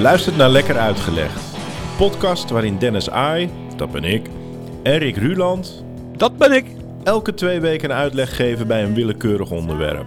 [0.00, 1.54] luistert naar Lekker Uitgelegd.
[1.54, 4.26] Een podcast waarin Dennis Ai, dat ben ik,
[4.82, 5.84] en Rick Ruland
[6.16, 6.66] Dat ben ik.
[7.04, 10.06] elke twee weken een uitleg geven bij een willekeurig onderwerp.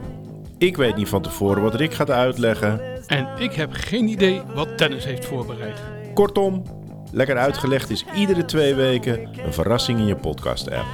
[0.58, 2.82] Ik weet niet van tevoren wat Rick gaat uitleggen.
[3.08, 5.82] En ik heb geen idee wat Dennis heeft voorbereid.
[6.14, 6.64] Kortom,
[7.12, 10.86] Lekker Uitgelegd is iedere twee weken een verrassing in je podcast-app.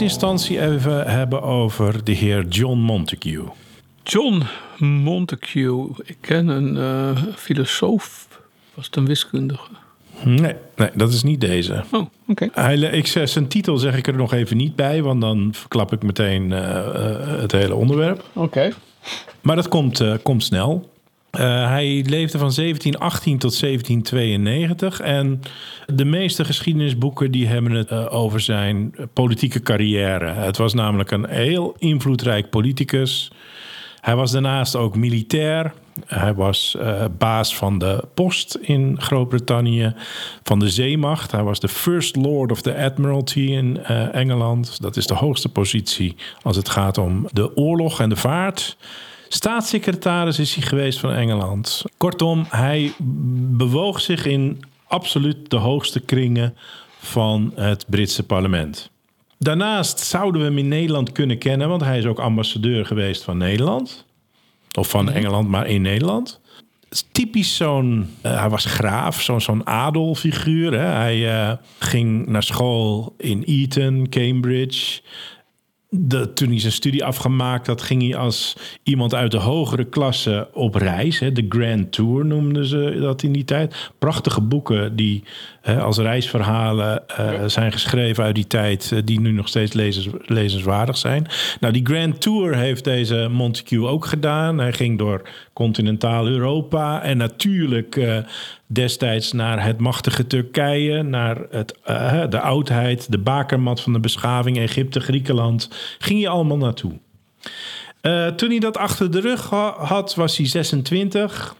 [0.00, 3.44] Eerste instantie even hebben over de heer John Montague.
[4.02, 4.42] John
[4.78, 5.88] Montague.
[6.04, 8.28] Ik ken een eh, filosoof.
[8.74, 9.68] Was het een wiskundige?
[10.24, 11.84] Nee, nee, dat is niet deze.
[11.92, 12.44] Oh, oké.
[12.90, 16.02] Ik, zeg- zijn titel zeg ik er nog even niet bij, want dan verklap ik
[16.02, 18.24] meteen eh, eh, het hele onderwerp.
[18.32, 18.72] Oké.
[19.40, 20.90] Maar dat komt, eh, komt snel.
[21.36, 25.40] Eh, hij leefde van 1718 tot 1792 en
[25.86, 30.26] de meeste geschiedenisboeken die hebben het eh, over zijn politieke carrière.
[30.26, 33.30] Het was namelijk een heel invloedrijk politicus.
[34.00, 35.72] Hij was daarnaast ook militair.
[36.06, 39.94] Hij was eh, baas van de post in Groot-Brittannië,
[40.42, 41.32] van de zeemacht.
[41.32, 44.80] Hij was de First Lord of the Admiralty in Engeland.
[44.80, 48.76] Dat is de hoogste positie als het gaat om de oorlog en de vaart.
[49.28, 51.84] Staatssecretaris is hij geweest van Engeland.
[51.96, 52.92] Kortom, hij
[53.56, 56.56] bewoog zich in absoluut de hoogste kringen
[56.98, 58.90] van het Britse parlement.
[59.38, 63.36] Daarnaast zouden we hem in Nederland kunnen kennen, want hij is ook ambassadeur geweest van
[63.38, 64.04] Nederland.
[64.78, 66.40] Of van Engeland, maar in Nederland.
[67.12, 68.08] Typisch zo'n.
[68.20, 70.72] eh, hij was graaf, zo'n zo'n adelfiguur.
[70.72, 70.86] Hè?
[70.86, 75.00] Hij eh, ging naar school in Eton, Cambridge.
[75.98, 80.48] De, toen hij zijn studie afgemaakt had, ging hij als iemand uit de hogere klasse
[80.52, 81.18] op reis.
[81.18, 81.32] Hè?
[81.32, 83.90] De Grand Tour noemden ze dat in die tijd.
[83.98, 85.22] Prachtige boeken die
[85.74, 90.96] als reisverhalen eh, zijn geschreven uit die tijd, eh, die nu nog steeds lezens, lezenswaardig
[90.96, 91.26] zijn.
[91.60, 94.58] Nou, die Grand Tour heeft deze Montague ook gedaan.
[94.58, 98.18] Hij ging door continentaal Europa en natuurlijk eh,
[98.66, 101.74] destijds naar het machtige Turkije, naar het,
[102.30, 105.68] de oudheid, de bakermat van de beschaving, Egypte, Griekenland.
[105.98, 106.92] Ging hij allemaal naartoe.
[108.36, 111.54] Toen hij dat achter de rug ha- had, was hij 26.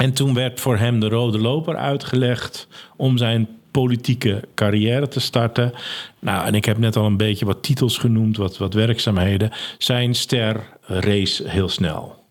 [0.00, 5.72] En toen werd voor hem de rode loper uitgelegd om zijn politieke carrière te starten.
[6.18, 9.50] Nou, en ik heb net al een beetje wat titels genoemd, wat, wat werkzaamheden.
[9.78, 12.24] Zijn ster race heel snel.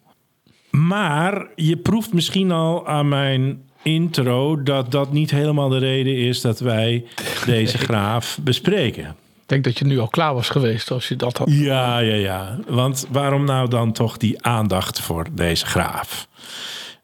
[0.69, 6.41] Maar je proeft misschien al aan mijn intro dat dat niet helemaal de reden is
[6.41, 7.06] dat wij
[7.46, 9.06] deze graaf bespreken.
[9.41, 11.47] Ik denk dat je nu al klaar was geweest als je dat had.
[11.51, 12.59] Ja, ja, ja.
[12.68, 16.28] Want waarom nou dan toch die aandacht voor deze graaf?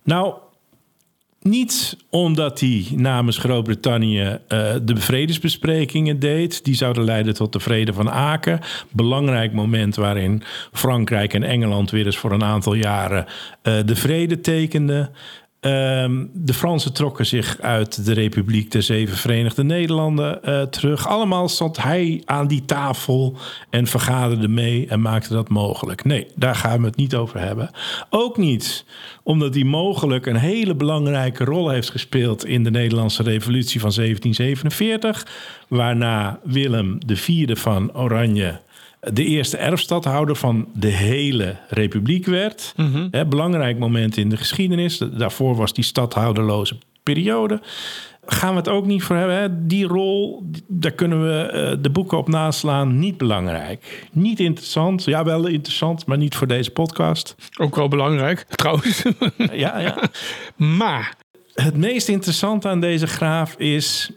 [0.03, 0.33] Nou,
[1.45, 6.63] niet omdat hij namens Groot-Brittannië eh, de vredesbesprekingen deed.
[6.63, 8.59] Die zouden leiden tot de vrede van Aken.
[8.91, 13.25] Belangrijk moment waarin Frankrijk en Engeland weer eens voor een aantal jaren
[13.61, 15.09] eh, de vrede tekenden.
[15.65, 21.07] Ehm, de Fransen trokken zich uit de Republiek der Zeven Verenigde Nederlanden eh, terug.
[21.07, 23.37] Allemaal stond hij aan die tafel
[23.69, 26.03] en vergaderde mee en maakte dat mogelijk.
[26.03, 27.69] Nee, daar gaan we het niet over hebben.
[28.09, 28.85] Ook niet
[29.23, 35.27] omdat hij mogelijk een hele belangrijke rol heeft gespeeld in de Nederlandse Revolutie van 1747,
[35.67, 38.59] waarna Willem IV van Oranje
[39.13, 42.73] de eerste erfstadhouder van de hele republiek werd.
[43.11, 44.97] Hè, belangrijk moment in de geschiedenis.
[44.97, 47.61] Daarvoor was die stadhouderloze periode.
[48.25, 49.37] Gaan we het ook niet voor hebben.
[49.37, 49.65] Hè?
[49.65, 52.99] Die rol, daar kunnen we eh, de boeken op naslaan.
[52.99, 54.07] Niet belangrijk.
[54.11, 55.03] Niet interessant.
[55.03, 57.35] Ja, wel interessant, maar niet voor deze podcast.
[57.59, 59.03] Ook wel belangrijk, trouwens.
[59.51, 59.97] Ja, ja.
[60.77, 61.15] maar,
[61.55, 64.11] Het meest interessante aan deze graaf is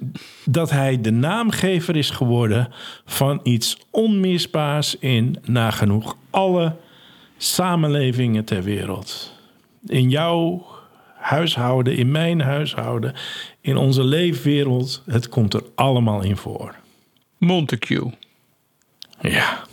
[0.45, 2.73] dat hij de naamgever is geworden
[3.05, 6.77] van iets onmisbaars in nagenoeg alle
[7.37, 9.33] samenlevingen ter wereld.
[9.87, 10.67] In jouw
[11.17, 13.15] huishouden, in mijn huishouden,
[13.61, 16.75] in onze leefwereld, het komt er allemaal in voor.
[17.39, 18.13] Montague.
[19.21, 19.65] Ja.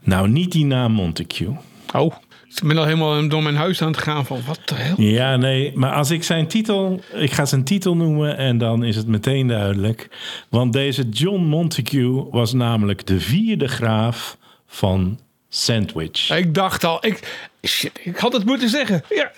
[0.00, 1.56] Nou, niet die naam Montague.
[1.92, 2.14] Oh,
[2.54, 5.00] ik ben al helemaal door mijn huis aan het gaan van wat de hel.
[5.00, 8.96] Ja, nee, maar als ik zijn titel, ik ga zijn titel noemen en dan is
[8.96, 10.08] het meteen duidelijk.
[10.48, 14.36] Want deze John Montague was namelijk de vierde graaf
[14.66, 16.30] van Sandwich.
[16.30, 19.02] Ik dacht al, ik, Shit, ik had het moeten zeggen.
[19.08, 19.32] Ja,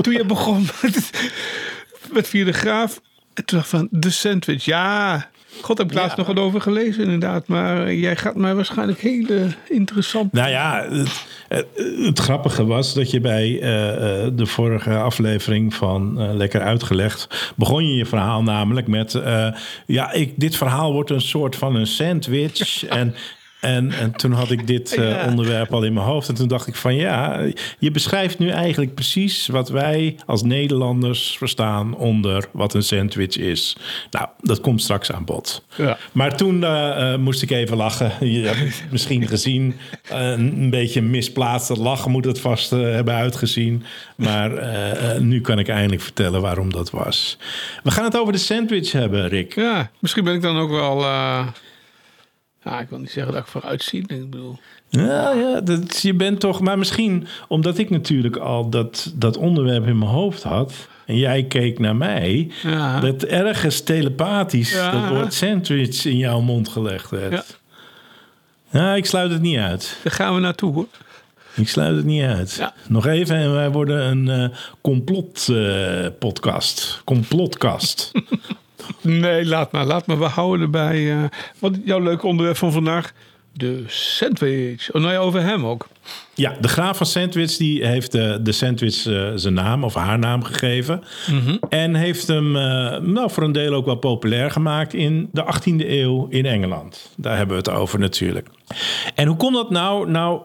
[0.00, 1.10] toen je begon met,
[2.12, 3.00] met Vierde Graaf.
[3.34, 4.64] En toen dacht van, de sandwich.
[4.64, 5.30] Ja,
[5.60, 7.46] god, heb ik laatst nog wat over gelezen inderdaad.
[7.46, 10.32] Maar jij gaat mij waarschijnlijk hele interessant...
[10.32, 11.66] Nou ja, het, het,
[11.98, 17.52] het grappige was dat je bij eh, eh, de vorige aflevering van eh, Lekker Uitgelegd...
[17.56, 19.22] begon je je verhaal namelijk met...
[19.86, 22.86] ja, ik, dit verhaal wordt een soort van een sandwich.
[22.88, 23.14] En,
[23.60, 26.28] en, en toen had ik dit eh, onderwerp al in mijn hoofd.
[26.28, 27.46] En toen dacht ik van ja,
[27.78, 29.46] je beschrijft nu eigenlijk precies...
[29.46, 33.76] wat wij als Nederlanders verstaan onder wat een sandwich is.
[34.10, 35.64] Nou, dat komt straks aan bod.
[35.76, 35.98] Ja.
[36.12, 38.12] Maar toen eh, eh, moest ik even lachen.
[38.32, 39.74] Je hebt het misschien gezien.
[40.10, 43.82] Een beetje misplaatst lachen moet het vast hebben uitgezien.
[44.16, 44.50] Maar
[45.20, 47.38] nu kan ik eindelijk vertellen waarom dat was.
[47.82, 49.54] We gaan het over de sandwich hebben, Rick.
[49.54, 51.04] Ja, misschien ben ik dan ook wel...
[52.64, 54.00] ja, ik wil niet zeggen dat ik vooruitzie.
[54.00, 54.58] Ik bedoel...
[54.88, 56.60] Ja, ja dat, je bent toch...
[56.60, 60.88] Maar misschien omdat ik natuurlijk al dat, dat onderwerp in mijn hoofd had...
[61.06, 62.50] en jij keek naar mij...
[62.62, 63.00] Ja.
[63.00, 64.90] dat ergens telepathisch Ja.
[64.90, 67.58] dat woord sandwich in jouw mond gelegd werd.
[68.70, 68.94] Ja.
[68.94, 69.96] ik sluit het niet uit.
[70.02, 70.86] Daar gaan we naartoe hoor.
[71.54, 72.54] Ik sluit het niet uit.
[72.58, 72.74] Ja.
[72.88, 75.48] Nog even en wij worden een eh, complot
[76.18, 77.02] podcast.
[79.00, 79.84] Nee, laat maar.
[79.84, 80.18] Laat maar.
[80.18, 81.10] We houden erbij.
[81.12, 81.24] eh,
[81.58, 83.12] wat jouw leuke onderwerp van vandaag?
[83.52, 84.90] De sandwich.
[84.92, 85.86] Oh, nou ja, over hem ook.
[86.34, 90.18] ja, de graaf van Sandwich die heeft eh, de sandwich eh, zijn naam of haar
[90.18, 91.02] naam gegeven.
[91.68, 95.86] En heeft hem eh, nou, voor een deel ook wel populair gemaakt in de 18e
[95.88, 97.10] eeuw in Engeland.
[97.16, 98.48] Daar hebben we het over natuurlijk.
[99.14, 100.10] En hoe komt dat nou?
[100.10, 100.42] Nou,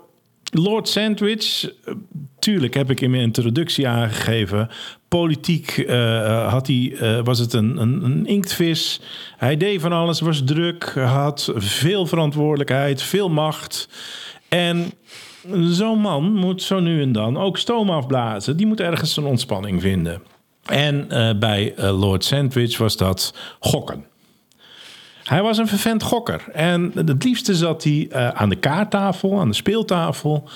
[0.53, 1.93] Lord Sandwich, eh,
[2.39, 4.69] tuurlijk heb ik in mijn introductie aangegeven.
[5.07, 9.01] Politiek eh, had hij, eh, was het een, een, een inktvis.
[9.37, 13.89] Hij deed van alles, was druk, had veel verantwoordelijkheid, veel macht.
[14.49, 14.91] En
[15.63, 18.57] zo'n man moet zo nu en dan ook stoom afblazen.
[18.57, 20.21] Die moet ergens een ontspanning vinden.
[20.65, 24.05] En eh, bij eh, Lord Sandwich was dat gokken.
[25.23, 26.43] Hij was een vervent gokker.
[26.53, 30.49] En het liefste zat hij eh, aan de kaarttafel, aan de speeltafel.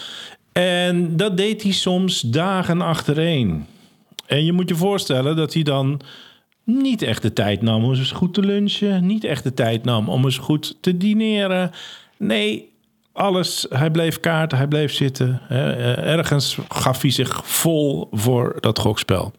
[0.52, 3.66] En dat deed hij soms dagen achtereen.
[4.25, 6.02] En je moet je voorstellen dat hij dan
[6.64, 9.06] niet echt de tijd nam om eens goed te lunchen.
[9.06, 11.72] Niet echt de tijd nam om eens goed te dineren.
[12.18, 12.72] Nee,
[13.12, 13.66] alles.
[13.69, 15.42] Hij bleef kaarten, hij bleef zitten.
[15.50, 19.34] Eh, Ergens gaf hij zich vol voor dat gokspel.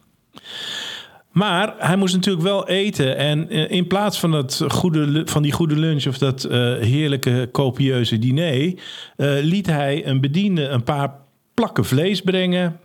[1.31, 3.17] Maar hij moest natuurlijk wel eten.
[3.17, 7.49] En eh, in plaats van, dat goede, van die goede lunch of dat eh, heerlijke
[7.51, 8.73] copieuze diner,
[9.15, 11.15] eh, liet hij een bediende een paar
[11.53, 12.79] plakken vlees brengen.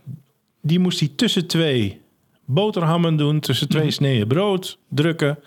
[0.61, 2.01] Die moest hij tussen twee
[2.45, 5.37] boterhammen doen, tussen twee sneden brood drukken.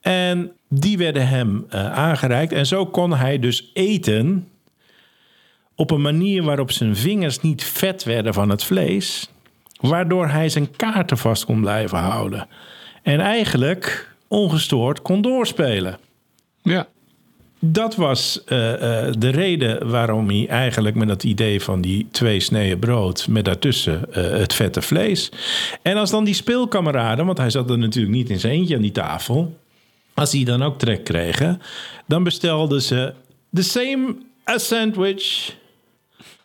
[0.00, 2.52] En die werden hem eh, aangereikt.
[2.52, 4.48] En zo kon hij dus eten
[5.74, 9.30] op een manier waarop zijn vingers niet vet werden van het vlees,
[9.80, 12.48] waardoor hij zijn kaarten vast kon blijven houden.
[13.02, 15.98] En eigenlijk ongestoord kon doorspelen.
[16.62, 16.88] Ja.
[17.62, 22.40] Dat was eh, eh, de reden waarom hij eigenlijk met dat idee van die twee
[22.40, 25.30] sneden brood met daartussen eh, het vette vlees.
[25.82, 28.82] En als dan die speelkameraden, want hij zat er natuurlijk niet in zijn eentje aan
[28.82, 29.58] die tafel,
[30.14, 31.62] als die dan ook trek kregen,
[32.06, 33.12] dan bestelden ze
[33.54, 34.16] the same
[34.50, 35.56] a sandwich.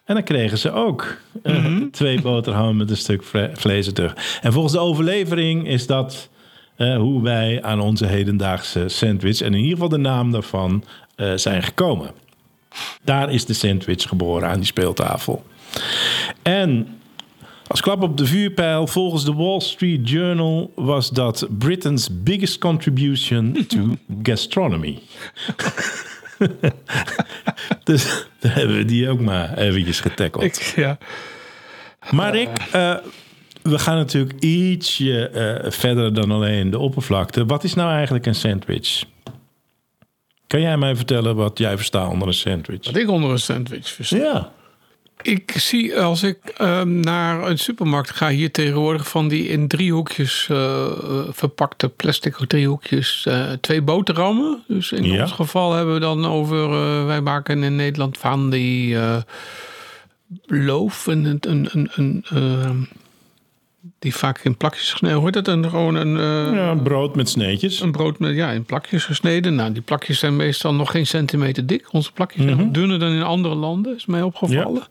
[0.05, 4.39] En dan kregen ze ook eh, twee boterhammen met een stuk vle- vlees er terug.
[4.41, 6.29] En volgens de overlevering is dat
[6.75, 10.83] eh, hoe wij aan onze hedendaagse sandwich, en in ieder geval de naam daarvan,
[11.15, 12.11] eh, zijn gekomen.
[13.03, 15.45] Daar is de sandwich geboren aan die speeltafel.
[16.41, 16.87] En
[17.67, 23.65] als klap op de vuurpijl, volgens de Wall Street Journal was dat Britain's biggest contribution
[23.67, 24.99] to gastronomy.
[27.83, 30.43] dus daar hebben we die ook maar eventjes getackeld.
[30.43, 30.97] Ik, ja.
[32.11, 32.95] Maar Rick, eh,
[33.61, 37.45] we gaan natuurlijk ietsje eh, verder dan alleen de oppervlakte.
[37.45, 39.03] Wat is nou eigenlijk een sandwich?
[40.47, 42.85] Kan jij mij vertellen wat jij verstaat onder een sandwich?
[42.85, 44.17] Wat ik onder een sandwich versta.
[44.17, 44.51] Ja.
[45.21, 50.47] Ik zie als ik ehm, naar een supermarkt ga hier tegenwoordig van die in driehoekjes
[50.51, 50.91] eh,
[51.29, 54.63] verpakte plastic driehoekjes eh, twee boterhammen.
[54.67, 55.21] Dus in Ja.
[55.21, 58.97] ons geval hebben we dan over, eh, wij maken in Nederland van die
[60.45, 62.83] loof en een, een, een, een ehm,
[63.99, 65.33] die vaak in plakjes gesneden wordt.
[65.35, 67.81] Dat een gewoon een, eh, ja, brood met sneetjes.
[67.81, 69.55] een brood met, ja, in plakjes gesneden.
[69.55, 71.93] Nou, die plakjes zijn meestal nog geen centimeter dik.
[71.93, 74.83] Onze plakjes zijn dunner dan in andere landen, is mij opgevallen.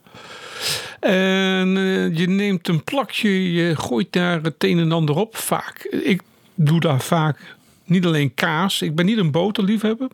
[1.01, 5.37] En eh, je neemt een plakje, je gooit daar het een en ander op.
[5.37, 6.23] Vaak, ik
[6.55, 8.83] doe daar vaak niet alleen kaas.
[8.83, 10.09] Ik ben niet een boterliefhebber.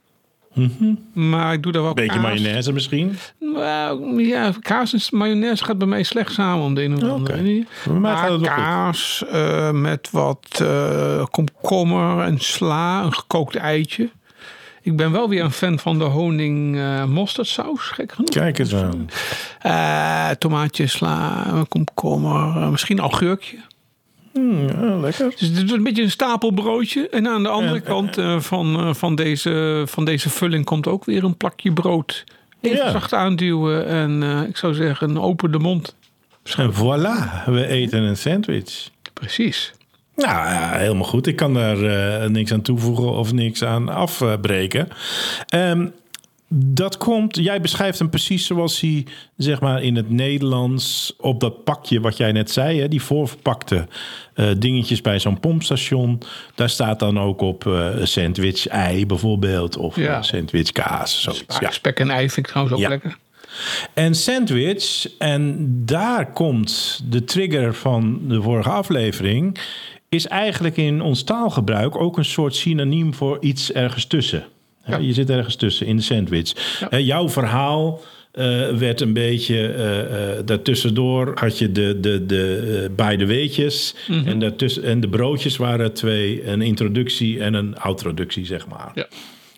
[1.13, 2.23] Maar ik doe daar wel Beetje kaas.
[2.23, 3.17] mayonaise misschien.
[3.39, 7.37] Nou, ja, kaas en mayonaise gaat bij mij slecht samen om de een of andere
[7.37, 7.67] manier.
[8.01, 14.11] Maar kaas eh, met wat eh, komkommer en sla, een gekookt eitje.
[14.83, 18.31] Ik ben wel weer een fan van de honing eh mosterdsaus, gek genoeg.
[18.31, 19.09] Kijk eens aan.
[19.61, 23.57] Eh, tomaatje, sla, komkommer, misschien augurkje.
[24.33, 25.31] Mm, ja, lekker.
[25.39, 27.09] Dus het is een beetje een stapelbroodje.
[27.09, 27.81] En aan de andere Ja.
[27.81, 32.25] kant eh, van, eh, van, deze, van deze vulling komt ook weer een plakje brood.
[32.61, 32.91] Even Ja.
[32.91, 35.97] zacht aanduwen en eh, ik zou zeggen open de mond.
[36.57, 38.89] En voilà, we eten een sandwich.
[39.13, 39.73] Precies.
[40.17, 41.27] Nou, ja, helemaal goed.
[41.27, 44.89] Ik kan daar eh, niks aan toevoegen of niks aan afbreken.
[45.49, 45.87] Ehm,
[46.55, 51.65] dat komt, jij beschrijft hem precies zoals hij, zeg maar, in het Nederlands op dat
[51.65, 53.87] pakje wat jij net zei, hè, die voorverpakte
[54.35, 56.23] eh, dingetjes bij zo'n pompstation.
[56.55, 60.17] Daar staat dan ook op eh, sandwich ei bijvoorbeeld, of Ja.
[60.17, 61.23] eh, sandwich kaas.
[61.23, 61.59] Zoiets.
[61.59, 61.71] Ja.
[61.71, 62.89] spek en ei vind ik trouwens ook Ja.
[62.89, 63.17] lekker.
[63.95, 69.59] En sandwich, en daar komt de trigger van de vorige aflevering,
[70.09, 74.45] is eigenlijk in ons taalgebruik ook een soort synoniem voor iets ergens tussen.
[74.83, 76.53] Hè, Je zit ergens tussen in de sandwich.
[76.91, 83.27] Jouw verhaal eh, werd een beetje eh eh, daartussendoor had je de, de, de beide
[83.27, 83.95] weetjes
[84.25, 88.91] en, daartussen, en de broodjes waren twee, een introductie en een outroductie, zeg maar.
[88.95, 89.07] Ja.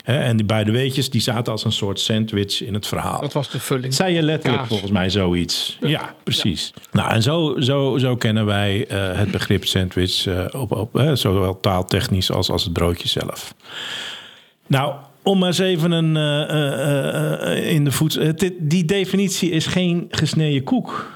[0.05, 3.21] En die beide weetjes die zaten als een soort sandwich in het verhaal.
[3.21, 3.95] Dat was de vulling.
[3.95, 4.69] Zei je letterlijk Kaas.
[4.69, 5.79] volgens mij zoiets.
[5.81, 6.73] Ja, precies.
[6.93, 12.50] Nou, en zo, zo, zo kennen wij het begrip sandwich, op, op, zowel taaltechnisch als,
[12.50, 13.55] als het broodje zelf.
[14.73, 18.35] Nou, om maar eens even een, eh, eh, eh, in de voet...
[18.59, 21.11] die definitie is geen gesneden koek.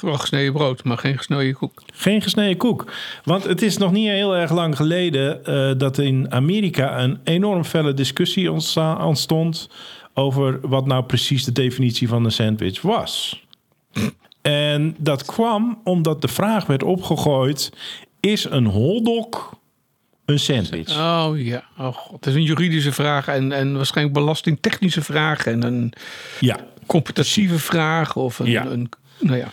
[0.00, 1.82] Wel gesneden brood, maar geen gesneden koek.
[1.94, 2.92] Geen gesneden koek.
[3.24, 7.94] Want het is nog niet heel erg lang geleden dat in Amerika een enorm felle
[7.94, 8.52] discussie
[8.98, 9.68] ontstond
[10.14, 13.44] over wat nou precies de definitie van een sandwich was.
[14.40, 17.72] En dat kwam omdat de vraag werd opgegooid:
[18.20, 19.60] is een hotdog
[20.32, 20.96] een sandwich?
[20.98, 22.12] Oh ja, oh god.
[22.12, 25.92] Het is een juridische vraag en, en waarschijnlijk belastingtechnische vraag en een
[26.40, 26.56] Ja.
[26.86, 28.66] competitieve vraag of een, Ja.
[28.66, 29.50] een nou ja.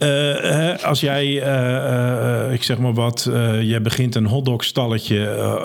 [0.00, 0.08] Eh,
[0.40, 3.30] hè, als jij, eh, eh, ik zeg maar wat,
[3.62, 5.18] je begint een hotdogstalletje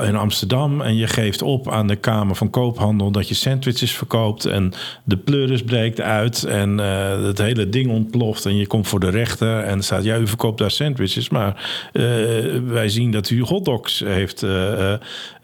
[0.07, 4.45] in Amsterdam en je geeft op aan de Kamer van Koophandel dat je sandwiches verkoopt
[4.45, 4.73] en
[5.03, 9.59] de pleuris breekt uit en het hele ding ontploft en je komt voor de rechter
[9.59, 11.69] en staat, ja, u verkoopt daar sandwiches, maar
[12.65, 14.45] wij zien dat u hotdogs heeft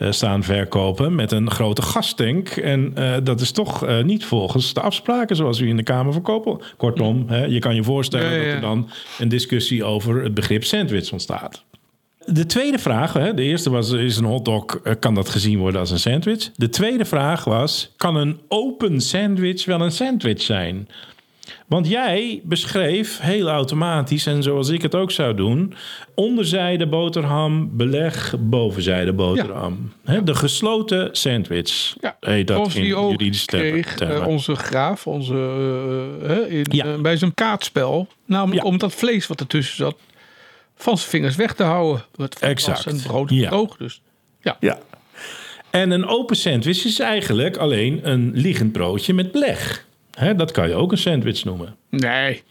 [0.10, 2.94] staan verkopen met een grote gastank en
[3.24, 6.66] dat is toch niet volgens de afspraken zoals u in de Kamer van Koophandel.
[6.78, 8.81] Kortom, hè, je kan je voorstellen Ja, ja, dat er dan
[9.20, 11.64] een discussie over het begrip sandwich ontstaat.
[12.26, 15.80] De tweede vraag, hè, de eerste was: is een hotdog, eh, kan dat gezien worden
[15.80, 16.52] als een sandwich?
[16.56, 20.88] De tweede vraag was: kan een open sandwich wel een sandwich zijn?
[21.68, 25.74] Want jij beschreef heel automatisch, en zoals ik het ook zou doen,
[26.16, 29.94] onderzijde boterham, beleg, bovenzijde boterham.
[30.04, 31.96] Hè, de gesloten sandwich.
[32.02, 33.82] Ja, heet dat zoals in die ook juridische termen.
[33.82, 36.86] kreeg eh, onze graaf onze, eh, hè, in, Ja.
[36.86, 38.08] eh, bij zijn kaartspel.
[38.26, 38.70] Namelijk Ja.
[38.70, 39.98] om dat vlees wat ertussen zat
[40.76, 42.04] van zijn vingers weg te houden.
[42.16, 42.84] Het Exact.
[42.84, 43.50] was en brood Ja.
[43.50, 44.02] droog dus.
[44.42, 44.58] Ja.
[44.60, 44.80] Ja.
[45.70, 49.86] En een open sandwich is eigenlijk alleen een liggend broodje met beleg.
[50.12, 51.76] Hè, dat kan je ook een sandwich noemen.
[51.90, 52.44] Nee.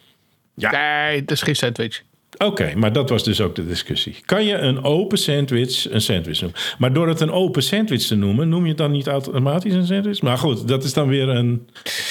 [0.54, 0.70] Ja.
[0.70, 2.02] Nee, dat is geen sandwich.
[2.38, 4.16] Oké, maar dat was dus ook de discussie.
[4.24, 6.58] Kan je een open sandwich een sandwich noemen?
[6.78, 9.86] Maar door het een open sandwich te noemen, noem je het dan niet automatisch een
[9.86, 10.22] sandwich?
[10.22, 11.68] Maar goed, dat is dan weer een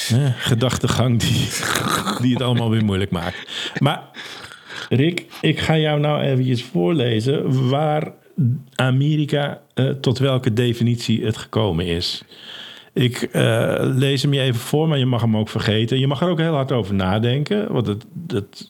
[0.10, 1.48] eh, gedachtegang die,
[2.22, 3.38] die het allemaal weer moeilijk maakt.
[3.80, 4.04] Maar
[4.90, 8.12] Rick, ik ga jou nou eventjes voorlezen waar
[8.76, 12.24] Amerika eh, tot welke definitie het gekomen is.
[13.00, 16.00] Ik eh, lees hem je even voor, maar je mag hem ook vergeten.
[16.00, 18.70] Je mag er ook heel hard over nadenken, want het, het,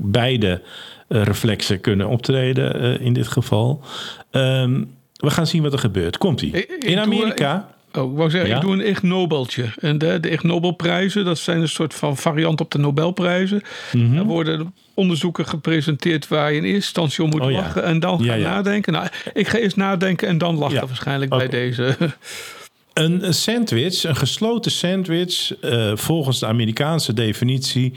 [0.00, 0.62] beide
[1.08, 3.82] eh, reflexen kunnen optreden eh, in dit geval.
[4.30, 6.18] Ehm, we gaan zien wat er gebeurt.
[6.18, 6.66] Komt-ie.
[6.66, 7.68] In Amerika...
[7.92, 8.56] Oh, ik wou zeggen, Ja?
[8.56, 9.64] ik doe een Ig Nobeltje.
[9.80, 13.62] En de, de Ig Nobelprijzen, dat zijn een soort van variant op de Nobelprijzen.
[13.92, 14.16] Mhm.
[14.16, 17.56] Er worden onderzoeken gepresenteerd waar je in eerste instantie om moet Oh ja.
[17.56, 18.92] lachen en dan Ja, gaan nadenken.
[18.92, 21.96] Nou, ik ga eerst nadenken en dan lachen waarschijnlijk bij deze.
[22.92, 27.92] Een sandwich, een gesloten sandwich, eh, volgens de Amerikaanse definitie,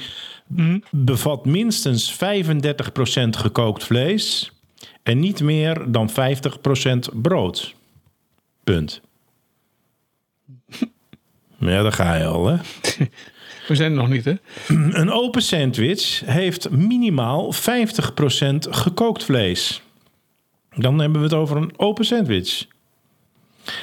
[0.91, 4.51] bevat minstens 35% gekookt vlees
[5.03, 7.73] en niet meer dan 50% brood.
[8.63, 9.01] Punt.
[11.59, 12.55] Ja, daar ga je al, hè?
[13.67, 14.33] We zijn er nog niet, hè?
[15.01, 17.57] Een open sandwich heeft minimaal 50%
[18.69, 19.81] gekookt vlees.
[20.75, 22.65] Dan hebben we het over een open sandwich.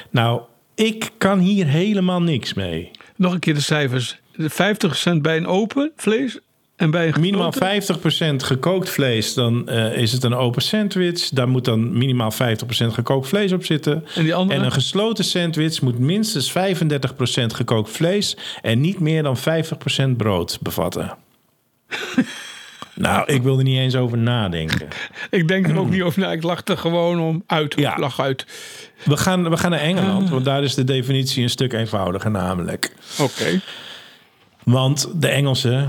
[0.09, 0.41] Nou,
[0.75, 2.91] Ik kan hier helemaal niks mee.
[3.15, 4.19] Nog een keer de cijfers.
[4.35, 6.39] De 50 cent bij een open vlees
[6.81, 8.43] en bij een Minimaal gesloten?
[8.43, 11.29] 50% gekookt vlees, dan eh, is het een open sandwich.
[11.29, 12.35] Daar moet dan minimaal 50%
[12.87, 14.05] gekookt vlees op zitten.
[14.15, 14.59] En die andere?
[14.59, 16.53] En een gesloten sandwich moet minstens 35%
[17.53, 19.41] gekookt vlees en niet meer dan 50%
[20.17, 21.17] brood bevatten.
[22.95, 24.87] nou, ik wil er niet eens over nadenken.
[25.29, 26.31] Ik denk er ook niet over na.
[26.31, 27.73] Ik lach er gewoon om uit.
[27.77, 27.97] Ja.
[27.99, 28.45] Lach uit.
[29.03, 32.91] We gaan, we gaan naar Engeland, want daar is de definitie een stuk eenvoudiger namelijk.
[33.19, 33.59] Oké.
[34.63, 35.87] Want de Engelse,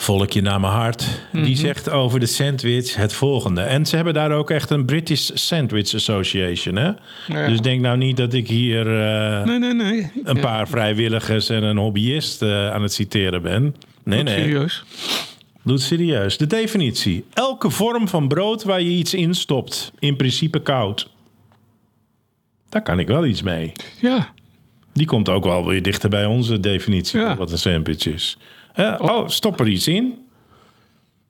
[0.00, 3.60] volkje naar mijn hart, die zegt over de sandwich het volgende.
[3.60, 6.76] En ze hebben daar ook echt een British Sandwich Association.
[6.76, 6.90] Hè?
[7.26, 7.46] Ja.
[7.48, 10.10] Dus denk nou niet dat ik hier eh, Nee, nee, nee.
[10.24, 13.74] een Ja, paar vrijwilligers en een hobbyist eh, aan het citeren ben.
[14.04, 14.38] Nee, nee.
[14.38, 14.84] Serieus.
[15.64, 16.36] Doe het serieus.
[16.36, 17.24] De definitie.
[17.32, 19.92] Elke vorm van brood waar je iets in stopt.
[19.98, 21.10] In principe koud.
[22.68, 23.72] Daar kan ik wel iets mee.
[24.00, 24.32] Ja.
[24.92, 27.26] Die komt ook wel weer dichter bij onze definitie Ja.
[27.26, 28.38] van wat een sandwich is.
[28.74, 30.04] Eh, oh, stop er iets in.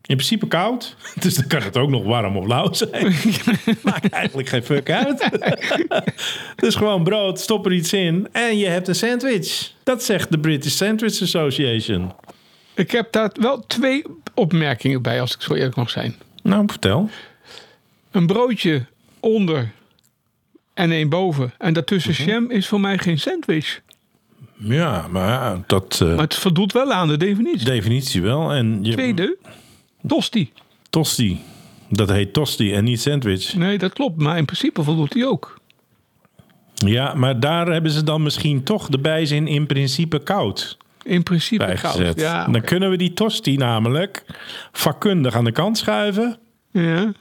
[0.06, 0.96] In principe koud.
[1.20, 3.14] Dus dan kan het ook nog warm of lauw zijn.
[3.82, 5.28] Maakt eigenlijk geen fuck uit.
[6.56, 9.72] dus gewoon brood, stop er iets in en je hebt een sandwich.
[9.82, 12.12] Dat zegt de British Sandwich Association.
[12.74, 14.02] Ik heb daar wel twee
[14.34, 16.14] opmerkingen bij, als ik zo eerlijk mag zijn.
[16.42, 17.10] Nou, vertel.
[18.10, 18.86] Een broodje
[19.20, 19.72] onder
[20.74, 21.52] en één boven.
[21.58, 22.28] En daartussen Mhm.
[22.30, 23.80] jam is voor mij geen sandwich.
[24.56, 27.64] Ja, maar dat eh, Maar het voldoet wel aan de definitie.
[27.64, 28.52] definitie wel.
[28.52, 29.36] En je, Tweede,
[30.06, 30.52] tosti.
[30.90, 31.40] tosti.
[31.88, 33.54] Dat heet tosti en niet sandwich.
[33.54, 34.20] Nee, dat klopt.
[34.20, 35.60] Maar in principe voldoet die ook.
[36.74, 41.76] Ja, maar daar hebben ze dan misschien toch de bijzin in principe koud In principe
[41.80, 42.20] koud.
[42.20, 44.24] Ja, Dan kunnen we die tosti namelijk
[44.72, 46.38] vakkundig aan de kant schuiven.
[46.70, 47.12] ja.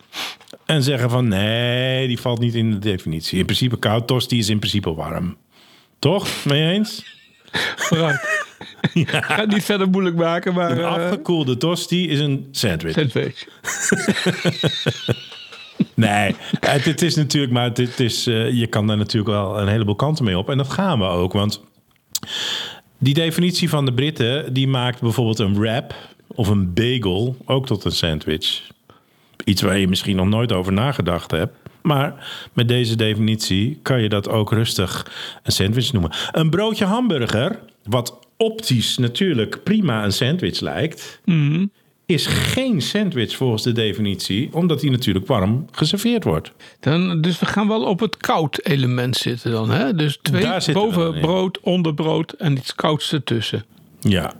[0.65, 3.39] En zeggen van nee, die valt niet in de definitie.
[3.39, 5.37] In principe koud, tosti is in principe warm.
[5.99, 6.45] Toch?
[6.45, 7.03] Mee eens?
[7.75, 8.19] Vooruit.
[8.93, 10.71] Ik ga het niet verder moeilijk maken, maar...
[10.71, 12.93] Een eh, afgekoelde tosti is een sandwich.
[12.93, 13.47] sandwich.
[15.93, 19.67] Nee, het, het is natuurlijk, maar het is, eh, je kan daar natuurlijk wel een
[19.67, 20.49] heleboel kanten mee op.
[20.49, 21.61] En dat gaan we ook, want
[23.01, 25.95] die definitie van de Britten, die maakt bijvoorbeeld een wrap
[26.27, 28.61] of een bagel ook tot een sandwich.
[29.43, 31.55] Iets waar je misschien nog nooit over nagedacht hebt.
[31.81, 35.11] Maar met deze definitie kan je dat ook rustig
[35.43, 36.11] een sandwich noemen.
[36.31, 41.21] Een broodje hamburger, wat optisch natuurlijk prima een sandwich lijkt,
[42.13, 46.51] is geen sandwich volgens de definitie, omdat die natuurlijk warm geserveerd wordt.
[46.79, 49.69] Dan, dus we gaan wel op het koud element zitten dan.
[49.69, 49.95] Hè?
[49.95, 53.65] Dus twee boven brood, onder brood en iets kouds ertussen.
[53.99, 54.33] Ja,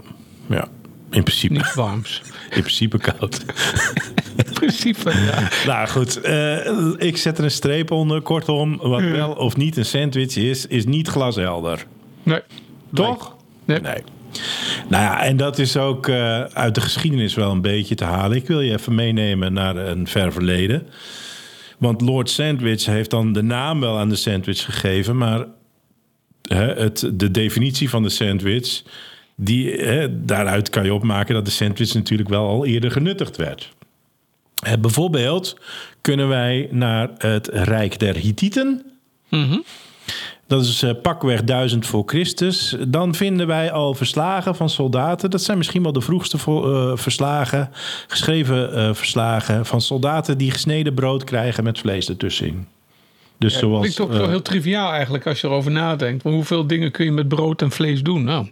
[0.50, 0.68] ja.
[1.12, 2.22] In principe, Niet warms.
[2.56, 3.46] in principe koud.
[4.46, 5.50] In principe, ja.
[5.66, 8.22] nou goed, eh, ik zet er een streep onder.
[8.22, 11.86] Kortom, wat wel of niet een sandwich is, is niet glashelder.
[12.24, 12.42] Nee.
[12.94, 13.36] Toch?
[13.66, 13.80] Nee.
[13.80, 14.04] Nee.
[14.90, 18.38] Nou ja, en dat is ook eh, uit de geschiedenis wel een beetje te halen.
[18.38, 20.88] Ik wil je even meenemen naar een ver verleden.
[21.78, 25.46] Want Lord Sandwich heeft dan de naam wel aan de sandwich gegeven, maar
[26.42, 28.84] hè, het, de definitie van de sandwich,
[29.36, 33.74] die, hè, daaruit kan je opmaken dat de sandwich natuurlijk wel al eerder genuttigd werd.
[34.62, 35.58] Eh, bijvoorbeeld
[36.02, 38.86] kunnen wij naar het Rijk der Hittieten.
[40.52, 42.76] Dat is eh, pakweg 1000 voor Christus.
[42.88, 45.30] Dan vinden wij al verslagen van soldaten.
[45.30, 47.70] Dat zijn misschien wel de vroegste eh, verslagen,
[48.08, 52.68] geschreven eh, verslagen van soldaten die gesneden brood krijgen met vlees ertussenin.
[53.38, 53.80] Dus zoals.
[53.80, 56.24] Klinkt ook zo heel triviaal eigenlijk als je erover nadenkt.
[56.24, 58.24] Maar hoeveel dingen kun je met brood en vlees doen?
[58.24, 58.48] Nou,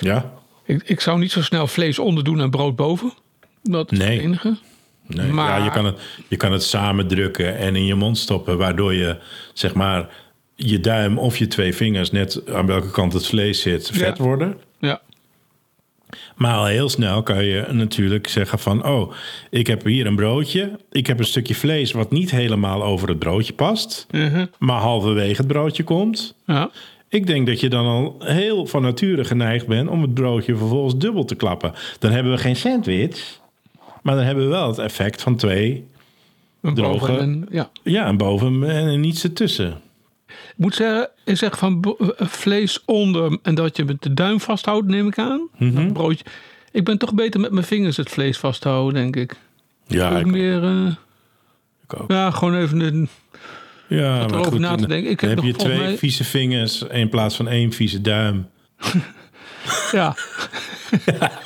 [0.00, 0.32] ja,
[0.64, 3.12] ik, ik zou niet zo snel vlees onder doen en brood boven.
[3.62, 4.16] Dat is Nee.
[4.16, 4.56] het enige.
[5.06, 5.98] nee, Maar- ja je, kan het,
[6.28, 9.16] je kan het samen drukken en in je mond stoppen, waardoor je
[9.52, 10.08] zeg maar
[10.56, 14.24] je duim of je twee vingers, net aan welke kant het vlees zit, vet Ja.
[14.24, 14.56] worden.
[14.78, 15.00] Ja.
[16.36, 18.84] Maar al heel snel kan je natuurlijk zeggen van...
[18.86, 19.12] oh,
[19.50, 20.78] ik heb hier een broodje.
[20.90, 24.06] Ik heb een stukje vlees wat niet helemaal over het broodje past...
[24.10, 24.46] Mhm.
[24.58, 26.34] maar halverwege het broodje komt.
[26.46, 26.70] ja.
[27.08, 29.88] Ik denk dat je dan al heel van nature geneigd bent...
[29.88, 31.72] om het broodje vervolgens dubbel te klappen.
[31.98, 33.40] Dan hebben we geen sandwich...
[34.02, 35.84] maar dan hebben we wel het effect van twee...
[36.62, 36.98] Een Droge.
[36.98, 37.70] boven en- ja.
[37.82, 39.80] ja, een boven en niets ertussen.
[40.26, 44.40] Ik moet zeggen, ik zeg van eh, vlees onder en dat je met de duim
[44.40, 45.48] vasthoudt, neem ik aan.
[45.58, 46.24] Een broodje.
[46.72, 49.36] Ik ben toch beter met mijn vingers het vlees vasthouden, denk ik.
[49.86, 50.86] Ja, Ook ik, meer, eh,
[51.88, 52.10] ik ook.
[52.10, 53.08] ja, gewoon even een,
[53.88, 55.10] Ja, maar erover goed, na te denken.
[55.10, 58.48] Ik heb heb je twee mij- vieze vingers in plaats van één vieze duim.
[59.92, 60.16] ja.
[61.06, 61.30] Ja,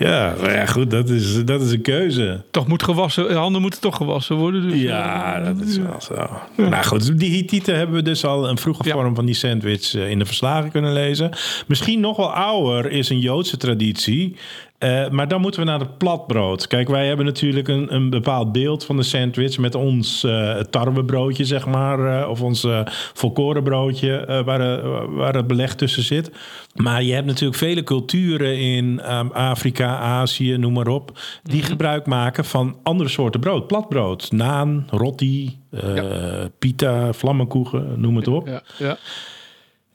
[0.00, 2.42] maar ja, goed, dat is, dat is een keuze.
[2.50, 4.68] Toch moet gewassen, handen moeten toch gewassen worden.
[4.68, 6.28] Dus, Ja, dat is wel zo.
[6.56, 8.92] Nou goed, die Hittiten hebben we dus al een vroege Ja.
[8.92, 11.30] vorm van die sandwich eh, in de verslagen kunnen lezen.
[11.66, 14.36] Misschien nog wel ouder is een Joodse traditie.
[14.82, 16.66] Eh, maar dan moeten we naar het platbrood.
[16.66, 21.44] Kijk, wij hebben natuurlijk een, een bepaald beeld van de sandwich met ons eh tarwebroodje,
[21.44, 22.20] zeg maar.
[22.22, 22.66] eh, of ons
[23.14, 24.82] volkorenbroodje waar,
[25.14, 26.30] waar het beleg tussen zit.
[26.74, 32.06] Maar je hebt natuurlijk vele culturen in ehm, Afrika, Azië, noem maar op, die gebruik
[32.06, 33.66] maken van andere soorten brood.
[33.66, 38.46] Platbrood, naan, roti, eh, pita, vlammenkoegen, noem het op.
[38.46, 38.98] Ja, ja.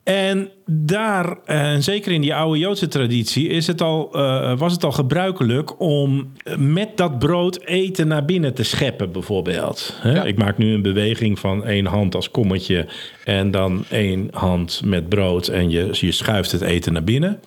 [0.08, 4.74] En daar, eh, en zeker in die oude Joodse traditie, is het al, eh, was
[4.74, 9.98] het al gebruikelijk om met dat brood eten naar binnen te scheppen, bijvoorbeeld.
[10.02, 10.14] Hè?
[10.14, 10.24] Ja.
[10.24, 12.88] Ik maak nu een beweging van één hand als kommetje
[13.24, 17.40] en dan één hand met brood en je, je schuift het eten naar binnen.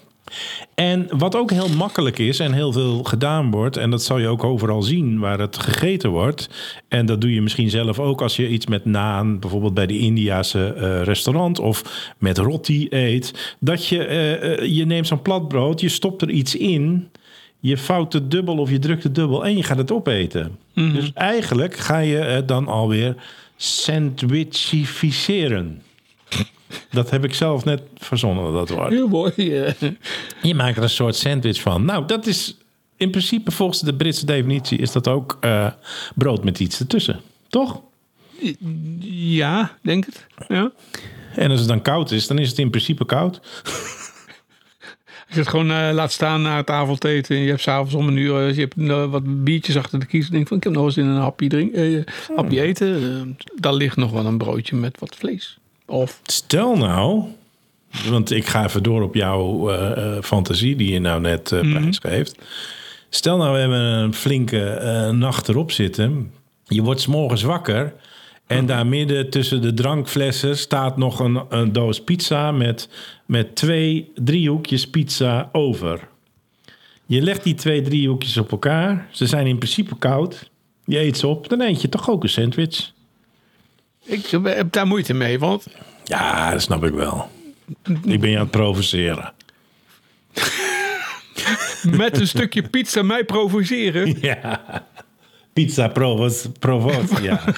[0.75, 4.29] En wat ook heel makkelijk is en heel veel gedaan wordt, en dat zal je
[4.29, 6.49] ook overal zien waar het gegeten wordt.
[6.89, 9.99] En dat doe je misschien zelf ook als je iets met naan, bijvoorbeeld bij de
[9.99, 13.57] Indiase eh, restaurant of met roti eet.
[13.61, 17.09] Dat je, eh, eh, je neemt zo'n platbrood, je stopt er iets in,
[17.61, 20.59] je vouwt het dubbel of je drukt het dubbel en je gaat het opeten.
[20.75, 23.15] Dus eigenlijk ga je het dan alweer
[23.57, 25.83] sandwichificeren.
[26.91, 28.91] Dat heb ik zelf net verzonnen, dat woord.
[28.91, 29.33] Heel mooi.
[29.57, 29.73] eh.
[30.43, 31.85] Je maakt er een soort sandwich van.
[31.85, 32.57] Nou, dat is
[32.97, 35.67] in principe volgens de Britse definitie is dat ook eh,
[36.15, 37.21] brood met iets ertussen.
[37.49, 37.81] Toch?
[39.11, 40.27] Ja, denk het.
[40.49, 40.73] Ja.
[41.35, 43.41] En als het dan koud is, dan is het in principe koud.
[45.27, 47.37] Als je het gewoon eh, laat staan na het avondeten.
[47.37, 50.07] En je hebt s'avonds om een uur eh, je hebt, eh, wat biertjes achter de
[50.07, 50.27] kies.
[50.27, 52.01] En denk van, ik heb nog eens in een hapje, drink, eh,
[52.37, 52.95] hapje eten.
[52.97, 55.59] Eh, daar ligt nog wel een broodje met wat vlees.
[55.91, 57.25] Of, Stel nou,
[58.09, 61.61] want ik ga even door op jouw eh, eh, fantasie die je nou net eh
[61.61, 62.39] prijsgeeft.
[63.09, 66.33] Stel nou, we hebben een flinke eh, nacht erop zitten.
[66.65, 67.95] Je wordt 's morgens wakker.
[68.47, 72.89] En daar midden tussen de drankflessen staat nog een, een doos pizza met,
[73.27, 76.09] met twee driehoekjes pizza over.
[77.07, 79.09] Je legt die twee driehoekjes op elkaar.
[79.11, 80.51] Ze zijn in principe koud.
[80.85, 81.49] Je eet ze op.
[81.49, 82.93] Dan eet je toch ook een sandwich.
[84.11, 85.67] Ik heb daar moeite mee, want
[86.05, 87.31] Ja, dat snap ik wel.
[88.05, 89.33] Ik ben je aan het provoceren.
[91.83, 94.17] met een stukje pizza mij provoceren.
[94.21, 94.61] Ja.
[95.53, 97.45] Pizza provos, provos, ja.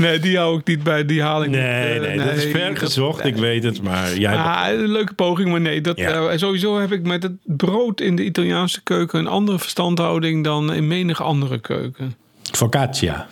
[0.00, 1.04] Nee, die hou ik niet bij.
[1.06, 1.58] Die haal ik niet.
[1.58, 3.82] Nee, Eh, nee, dat is ver gezocht, ik weet het.
[3.82, 4.34] Maar jij...
[4.36, 5.80] Ah, een leuke poging, maar nee.
[5.80, 6.28] Dat, Ja.
[6.28, 10.72] eh, sowieso heb ik met het brood in de Italiaanse keuken een andere verstandhouding dan
[10.72, 12.14] in menig andere keuken.
[12.52, 13.28] Focaccia.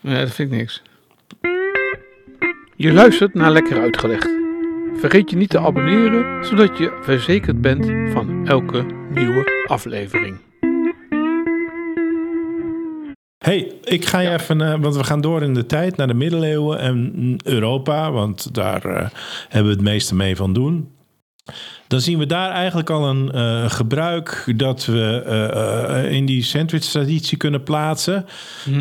[0.00, 0.82] Ja, dat vind ik niks.
[2.76, 4.28] Je luistert naar Lekker Uitgelegd.
[4.96, 10.36] Vergeet je niet te abonneren, zodat je verzekerd bent van elke nieuwe aflevering.
[13.44, 14.60] Hey, ik ga je even...
[14.60, 18.10] eh, want we gaan door in de tijd naar de middeleeuwen en Europa.
[18.10, 19.08] Want daar eh,
[19.48, 20.88] hebben we het meeste mee van doen.
[21.86, 27.62] Dan zien we daar eigenlijk al een eh, gebruik dat we in die sandwich-traditie kunnen
[27.62, 28.26] plaatsen.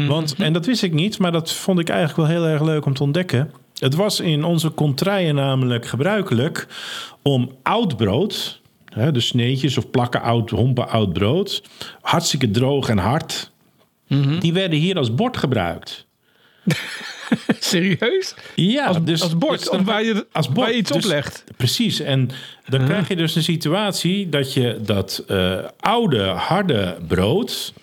[0.07, 2.85] Want, en dat wist ik niet, maar dat vond ik eigenlijk wel heel erg leuk
[2.85, 3.51] om te ontdekken.
[3.79, 6.67] Het was in onze contraien namelijk gebruikelijk
[7.21, 11.63] om oud brood, hè, dus sneetjes of plakken oud, hompen oud brood,
[12.01, 13.51] hartstikke droog en hard,
[14.39, 16.05] die werden hier als bord gebruikt.
[17.59, 18.35] Serieus?
[18.55, 21.03] Ja, Als, dus, als bord, dus dan- waar je, als bord, waar je iets dus-
[21.05, 21.43] oplegt.
[21.57, 22.29] Precies, en
[22.67, 27.73] dan krijg je dus een situatie dat je dat eh, oude, harde brood,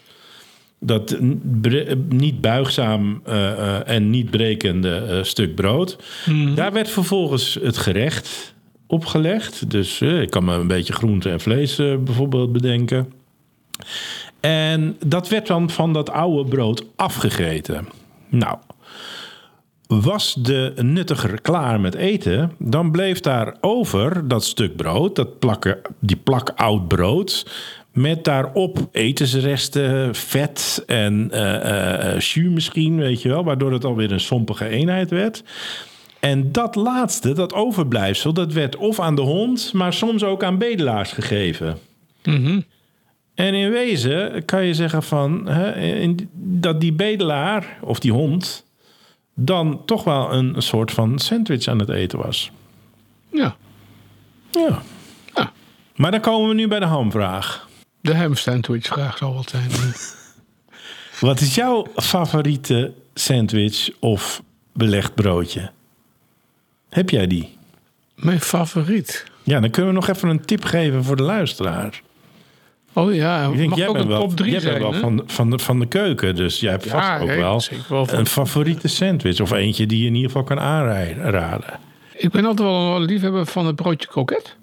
[0.80, 1.16] dat
[2.08, 5.96] niet buigzaam eh, eh, en niet brekende stuk brood,
[6.54, 8.54] daar werd vervolgens het gerecht
[8.86, 9.70] opgelegd.
[9.70, 13.12] Dus ik kan me een beetje groente en vlees bijvoorbeeld bedenken.
[14.40, 17.88] En dat werd dan van dat oude brood afgegeten.
[18.28, 18.56] Nou,
[19.86, 25.78] was de nuttiger klaar met eten, dan bleef daar over dat stuk brood, dat plakken,
[26.00, 27.46] die plak oud brood,
[27.92, 34.12] met daarop etensresten, vet en eh eh, jus misschien, weet je wel, waardoor het alweer
[34.12, 35.42] een sompige eenheid werd.
[36.20, 40.58] En dat laatste, dat overblijfsel, dat werd of aan de hond, maar soms ook aan
[40.58, 41.78] bedelaars gegeven.
[43.36, 48.64] En in wezen kan je zeggen van hè, in- dat die bedelaar of die hond
[49.34, 52.50] dan toch wel een soort van sandwich aan het eten was.
[53.32, 53.56] Ja,
[54.50, 54.82] Ja.
[55.34, 55.52] Ja.
[55.96, 57.68] Maar dan komen we nu bij de hamvraag.
[58.00, 59.70] de ham sandwich vraag zal wat zijn.
[61.20, 65.70] Wat is jouw favoriete sandwich of belegd broodje?
[66.88, 67.58] Heb jij die?
[68.14, 69.26] Mijn favoriet.
[69.42, 72.02] Ja, dan kunnen we nog even een tip geven voor de luisteraar.
[72.96, 74.78] Oh ja, Ik denk, mag jij bent een wel, top 3 jij zijn.
[74.78, 77.34] bent wel van, van, de, van de keuken, dus jij hebt Ja, vast ook
[77.88, 79.40] wel een favoriete sandwich.
[79.40, 81.78] Of eentje die je in ieder geval kan aanraden.
[82.16, 84.56] Ik ben altijd wel een liefhebber van het broodje kroket.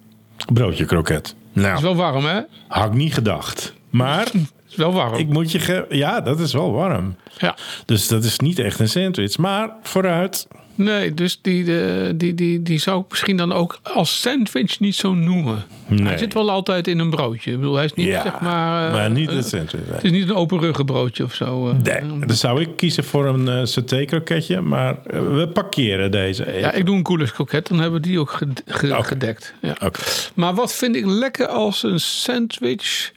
[0.53, 1.35] Broodje kroket.
[1.53, 2.39] Nou, Is wel warm, hè?
[2.67, 3.73] had ik niet gedacht.
[3.89, 4.27] Maar
[4.69, 5.15] Is wel warm.
[5.15, 5.85] ik moet je...
[5.89, 7.15] Ja, dat is wel warm.
[7.37, 7.55] Ja.
[7.85, 9.37] Dus dat is niet echt een sandwich.
[9.37, 10.47] Maar vooruit.
[10.75, 14.95] Nee, dus die, eh, die, die, die zou ik misschien dan ook als sandwich niet
[14.95, 15.63] zo noemen.
[15.87, 16.03] Nee.
[16.07, 17.51] Hij zit wel altijd in een broodje.
[17.51, 18.87] Ik bedoel, hij is niet ja, zeg maar...
[18.87, 19.81] eh, maar niet een sandwich.
[19.85, 19.93] nee.
[19.95, 21.69] het is niet een open ruggenbroodje of zo.
[21.69, 21.75] eh.
[21.75, 26.59] Nee, dan zou ik kiezen voor een eh saté kroketje, maar we parkeren deze even.
[26.59, 27.67] Ja, ik doe een koelers kroket.
[27.67, 29.03] Dan hebben we die ook ged- ge- Oké.
[29.07, 29.53] gedekt.
[29.61, 29.75] Ja.
[29.83, 29.99] Oké.
[30.33, 33.11] Maar wat vind ik lekker als een sandwich?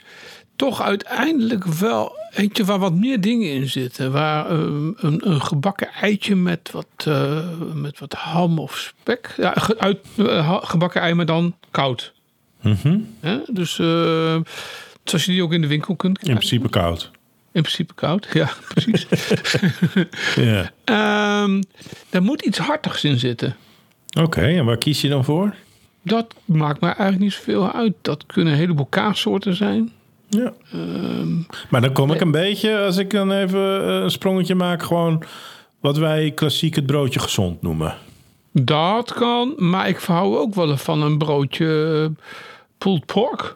[0.57, 4.13] Toch uiteindelijk wel eentje waar wat meer dingen in zitten.
[4.13, 4.59] Waar eh,
[4.97, 9.35] een, een gebakken eitje met wat, eh, met wat ham of spek.
[9.37, 12.13] Ja, ge- uit, eh, gebakken ei, maar dan koud.
[12.61, 12.99] Mhm.
[13.47, 14.37] Dus eh,
[15.05, 16.47] zoals je die ook in de winkel kunt In krijgen.
[16.49, 17.11] principe koud.
[17.53, 19.07] In principe koud, ja, precies.
[20.37, 20.71] Ja.
[20.85, 21.63] Ehm
[22.11, 23.57] daar moet iets hartigs in zitten.
[24.21, 25.55] Oké, en waar kies je dan voor?
[26.03, 27.93] Dat maakt mij eigenlijk niet zoveel uit.
[28.03, 29.93] Dat kunnen een heleboel kaassoorten zijn.
[30.29, 30.53] Ja.
[31.71, 35.23] maar dan kom ik een beetje, als ik dan even eh, een sprongetje maak, gewoon
[35.81, 37.95] wat wij klassiek het broodje gezond noemen.
[38.53, 42.23] Dat kan, maar ik hou ook wel van een broodje eh,
[42.79, 43.55] pulled pork.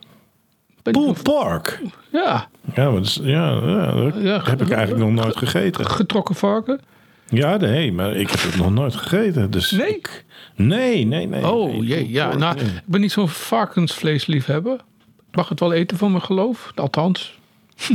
[0.83, 1.81] Pulled pork.
[2.13, 5.87] Ja, Ja, maar dat is- ja, ja, dat Ja, heb ik eigenlijk nog nooit gegeten.
[5.87, 6.81] getrokken varken.
[7.29, 9.51] Ja, nee, maar ik heb het nog nooit gegeten.
[9.51, 9.89] Dus Nee?
[9.97, 11.49] ik- nee, nee, nee.
[11.51, 12.37] Oh nee, jee, ja.
[12.37, 12.65] Nou, nee.
[12.65, 14.81] ik ben niet zo'n varkensvleesliefhebber.
[15.33, 17.39] Mag het wel eten van mijn geloof, althans.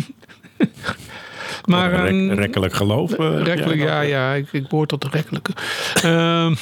[1.66, 3.12] maar Rek- ehm, rekkelijk geloof.
[3.12, 5.52] eh, heb rekkelijk, ja, ja, ik, ik behoor tot de rekkelijke.
[6.02, 6.56] Ehm,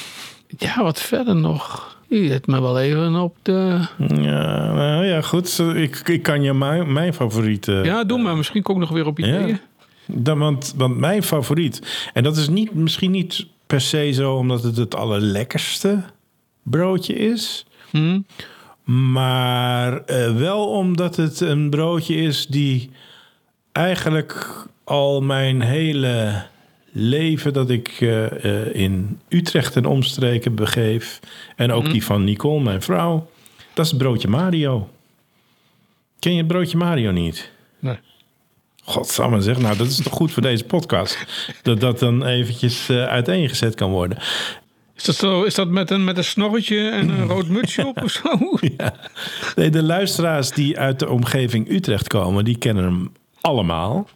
[0.58, 1.92] ja, wat verder nog?
[2.08, 3.86] Je zet me wel even op de...
[3.98, 5.58] Ja, nou ja, goed.
[5.74, 7.80] Ik, ik kan je mijn, mijn favoriete...
[7.84, 8.36] Ja, doe maar.
[8.36, 9.60] Misschien kom ik nog weer op ideeën.
[10.06, 12.06] Dan, want, want mijn favoriet...
[12.12, 16.02] En dat is niet, misschien niet per se zo omdat het het allerlekkerste
[16.62, 17.66] broodje is.
[17.90, 18.20] Hm?
[18.84, 22.90] Maar eh, wel omdat het een broodje is die
[23.72, 26.44] eigenlijk al mijn hele
[26.96, 31.20] leven dat ik eh, eh, in Utrecht en omstreken begeef.
[31.56, 33.30] En ook die van Nicole, mijn vrouw.
[33.72, 34.88] Dat is het broodje Mario.
[36.18, 37.50] Ken je het broodje Mario niet?
[37.78, 37.98] Nee.
[38.84, 41.18] Godsamme zeg, nou dat is toch goed voor deze podcast.
[41.62, 44.18] Dat dat dan eventjes eh, uiteengezet kan worden.
[44.96, 48.02] Is dat, zo, is dat met, een, met een snorretje en een rood mutsje op
[48.02, 48.38] of zo?
[49.56, 54.08] Nee, de luisteraars die uit de omgeving Utrecht komen, die kennen hem allemaal.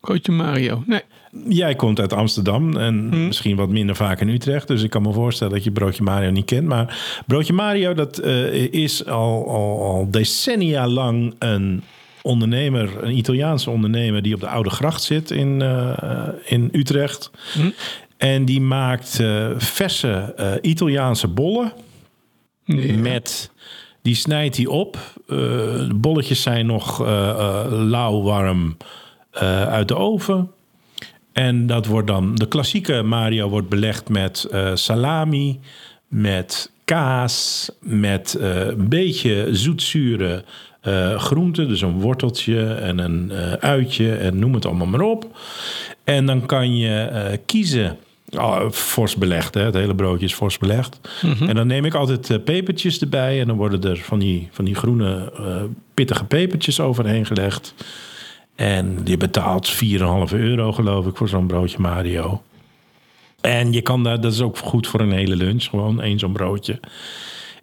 [0.00, 0.82] Broodje Mario.
[0.86, 1.00] Nee.
[1.48, 4.68] Jij komt uit Amsterdam en misschien wat minder vaak in Utrecht.
[4.68, 6.66] Dus ik kan me voorstellen dat je Broodje Mario niet kent.
[6.66, 11.82] Maar Broodje Mario, dat eh, is al, al, al decennia lang een
[12.22, 14.22] ondernemer, een Italiaanse ondernemer...
[14.22, 17.30] die op de Oude Gracht zit in, eh, in Utrecht.
[18.24, 21.72] En die maakt eh, verse eh, Italiaanse bollen
[22.98, 23.50] met...
[24.02, 24.96] Die snijdt hij op.
[24.96, 25.36] Eh,
[25.88, 26.98] de bolletjes zijn nog
[27.70, 28.76] lauw warm
[29.68, 30.50] uit de oven.
[31.32, 32.34] En dat wordt dan...
[32.34, 35.60] De klassieke Mario wordt belegd met salami,
[36.08, 40.44] met kaas, met een beetje zoetzure
[40.80, 41.68] eh groenten.
[41.68, 45.38] Dus een worteltje en een uitje en noem het allemaal maar op.
[46.04, 47.98] En dan kan je kiezen...
[48.36, 49.62] Oh, fors belegd, hè?
[49.62, 51.00] het hele broodje is fors belegd.
[51.40, 53.40] En dan neem ik altijd eh, pepertjes erbij.
[53.40, 55.62] En dan worden er van die, van die groene eh,
[55.94, 57.74] pittige pepertjes overheen gelegd.
[58.54, 59.78] En je betaalt 4,5
[60.32, 62.42] euro, geloof ik, voor zo'n broodje Mario.
[63.40, 66.32] En je kan daar, dat is ook goed voor een hele lunch, gewoon één zo'n
[66.32, 66.80] broodje.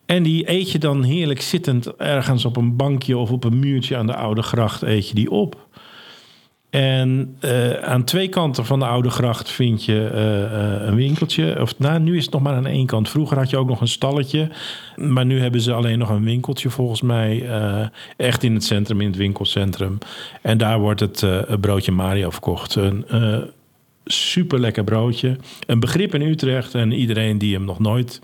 [0.06, 3.98] En die eet je dan heerlijk zittend ergens op een bankje of op een muurtje
[3.98, 5.68] aan de Oude Gracht, eet je die op.
[6.72, 11.62] En eh, aan twee kanten van de Oude Gracht vind je eh, eh, een winkeltje.
[11.62, 13.10] Of nou, nu is het nog maar aan één kant.
[13.10, 14.50] Vroeger had je ook nog een stalletje.
[14.96, 17.50] Maar nu hebben ze alleen nog een winkeltje volgens mij.
[18.18, 19.98] echt in het centrum, in het winkelcentrum.
[20.42, 21.26] En daar wordt het
[21.62, 22.76] broodje Mario verkocht.
[22.76, 23.06] Een
[24.06, 25.38] super lekker broodje.
[25.68, 26.76] Een begrip in Utrecht.
[26.76, 28.22] En iedereen die hem nog nooit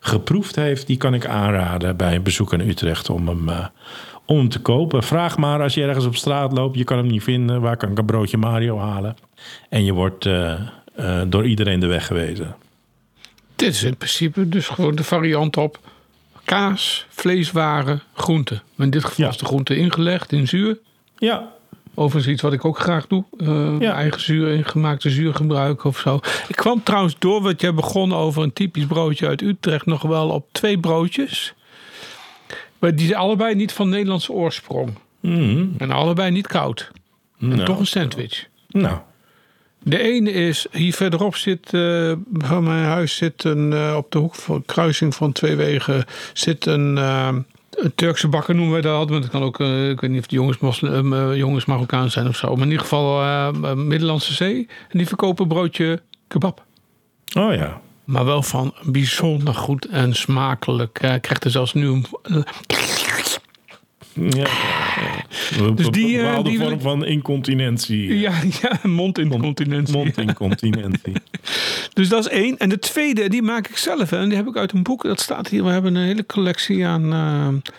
[0.00, 3.50] geproefd heeft, die kan ik aanraden bij een bezoek in Utrecht om hem,
[4.30, 5.02] om hem te kopen.
[5.02, 7.60] Vraag maar als je ergens op straat loopt, je kan hem niet vinden.
[7.60, 9.16] Waar kan ik een broodje Mario halen?
[9.68, 10.52] En je wordt eh,
[10.94, 12.56] eh, door iedereen de weg gewezen.
[13.56, 15.78] Dit is in principe dus gewoon de variant op
[16.44, 18.62] kaas, vleeswaren, groenten.
[18.78, 19.30] In dit geval Ja.
[19.30, 20.78] is de groente ingelegd in zuur.
[21.18, 21.48] Ja,
[21.94, 23.24] Overigens iets wat ik ook graag doe.
[23.38, 23.92] Eh, Ja.
[23.94, 26.20] Eigen zuur, ingemaakte zuur gebruiken of zo.
[26.48, 30.28] Ik kwam trouwens door wat jij begon over een typisch broodje uit Utrecht nog wel
[30.28, 31.54] op twee broodjes.
[32.80, 34.90] Maar die zijn allebei niet van Nederlandse oorsprong.
[35.20, 35.66] Mhm.
[35.78, 36.90] En allebei niet koud.
[37.40, 37.64] En Nou.
[37.64, 38.46] toch een sandwich.
[38.68, 38.98] Nou,
[39.82, 44.18] De ene is, hier verderop zit, eh, van mijn huis zit een, eh, op de
[44.18, 47.28] hoek van kruising van twee wegen, zit een, eh,
[47.70, 49.08] een Turkse bakker noemen wij dat.
[49.08, 52.48] Het kan ook, ik weet niet of de jongens, moslim, jongens Marokkaan zijn of zo.
[52.54, 54.68] Maar in ieder geval Middellandse Zee.
[54.88, 56.64] En die verkopen broodje kebab.
[57.38, 57.80] oh ja.
[58.10, 61.00] Maar wel van bijzonder goed en smakelijk.
[61.00, 61.86] Hij krijgt er zelfs nu
[62.22, 62.44] een...
[64.14, 64.48] ja.
[65.74, 68.18] Dus die, eh, bepaalde die wil vorm van incontinentie.
[68.18, 69.96] Ja, ja mondincontinentie.
[69.96, 71.12] Mondincontinentie.
[71.92, 72.58] Dus dat is één.
[72.58, 74.10] En de tweede, die maak ik zelf.
[74.10, 74.18] hè.
[74.18, 75.02] En die heb ik uit een boek.
[75.02, 75.64] Dat staat hier.
[75.64, 77.72] We hebben een hele collectie aan eh,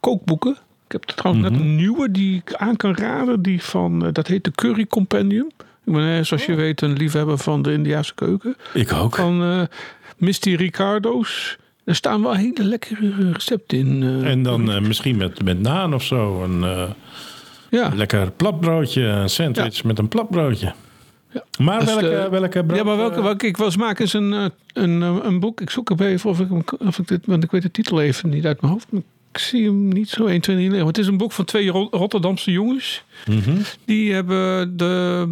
[0.00, 0.56] kookboeken.
[0.86, 3.42] Ik heb trouwens net een nieuwe die ik aan kan raden.
[3.42, 5.50] Die van, eh, dat heet de Curry Compendium.
[5.86, 8.56] Ik ben, zoals je weet, een liefhebber van de Indiase keuken.
[8.74, 9.16] Ik ook.
[9.16, 9.62] Van eh
[10.16, 11.56] Misty Ricardo's.
[11.84, 14.02] Er staan wel hele lekkere recepten in.
[14.02, 14.30] eh.
[14.30, 16.42] En dan eh, misschien met, met naan of zo.
[16.42, 16.90] Een eh,
[17.70, 17.90] ja.
[17.94, 19.02] lekker platbroodje.
[19.02, 20.74] Een sandwich met een platbroodje.
[21.58, 22.78] Maar Dat is welke, de- welke brood?
[22.78, 24.32] Ja, maar welke, welke ik wil maken is een,
[24.72, 25.60] een, een boek.
[25.60, 28.28] Ik zoek hem even of ik, of ik dit, want ik weet de titel even
[28.28, 28.86] niet uit mijn hoofd.
[28.90, 30.78] Maar ik zie hem niet zo 1, 2, 3 liggen.
[30.78, 33.02] Maar het is een boek van twee Ro- Rotterdamse jongens.
[33.26, 33.56] mhm.
[33.84, 35.28] Die hebben de,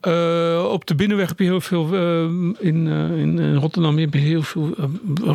[0.00, 2.22] eh, op de binnenweg heb je heel veel, eh,
[2.66, 4.74] in, eh, in, Rotterdam heb je heel veel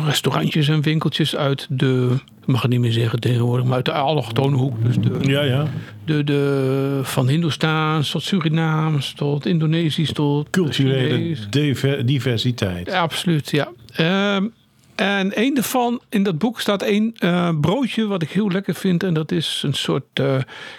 [0.06, 3.92] restaurantjes en winkeltjes uit de, ik mag het niet meer zeggen tegenwoordig, maar uit de
[3.92, 4.84] allochtone hoek.
[4.84, 5.66] Dus de, Ja, ja.
[6.04, 12.86] de, de, van Hindoestaans tot Surinaams tot Indonesisch tot Culturele diver- diversiteit.
[12.86, 13.68] Ja, absoluut, ja.
[13.94, 14.46] Ehm,
[14.94, 17.14] en een daarvan, in dat boek staat één
[17.60, 19.02] broodje wat ik heel lekker vind.
[19.02, 20.20] En dat is een soort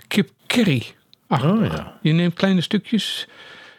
[0.08, 0.84] kip curry.
[1.28, 1.98] Oh ja.
[2.02, 3.28] Je neemt kleine stukjes.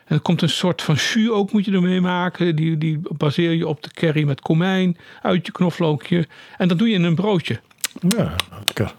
[0.06, 2.56] En er komt een soort van jus ook moet je ermee maken.
[2.56, 6.26] Die, die baseer je op de curry met komijn, uitje, knoflookje.
[6.58, 7.60] En dat doe je in een broodje.
[8.16, 8.34] Ja,
[8.66, 8.94] lekker.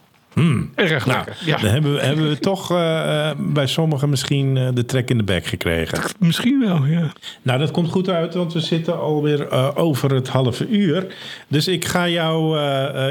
[0.75, 1.45] Erg Nou, lekker.
[1.45, 5.09] Ja, dan hebben we, hebben we toch eh, eh, bij sommigen misschien eh, de trek
[5.09, 5.99] in de bek gekregen.
[6.19, 7.13] misschien wel, ja.
[7.41, 11.15] Nou, dat komt goed uit, want we zitten alweer eh over het halve uur.
[11.47, 12.59] Dus ik ga jou,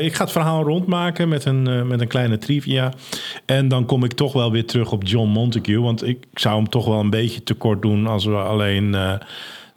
[0.01, 2.93] ik ga het verhaal rondmaken met een, met een kleine trivia.
[3.45, 5.81] En dan kom ik toch wel weer terug op John Montague.
[5.81, 8.97] Want ik zou hem toch wel een beetje tekort doen als we alleen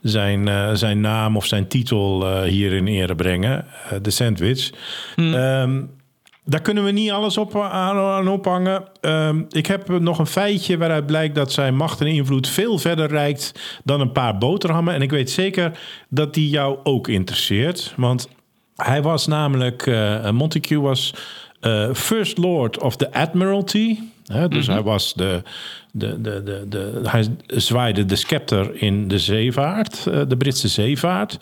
[0.02, 3.66] zijn, zijn naam of zijn titel eh, hier in ere brengen.
[4.02, 4.70] De sandwich.
[5.16, 5.82] Ehm,
[6.50, 8.84] daar kunnen we niet alles op, aan, aan ophangen.
[9.02, 13.08] Ehm, ik heb nog een feitje waaruit blijkt dat zijn macht en invloed veel verder
[13.08, 14.94] reikt dan een paar boterhammen.
[14.94, 17.94] En ik weet zeker dat die jou ook interesseert.
[17.96, 18.30] Want
[18.76, 21.14] hij was namelijk, eh Montague was
[21.60, 23.98] eh, First Lord of the Admiralty.
[24.50, 25.42] Dus hij was de,
[25.92, 31.40] de, de, de, de, hij zwaaide de scepter in de zeevaart, eh, de Britse zeevaart.